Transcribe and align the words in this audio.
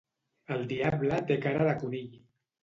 El 0.55 0.63
diable 0.71 1.19
té 1.33 1.37
cara 1.45 1.69
de 1.69 1.77
conill. 1.85 2.11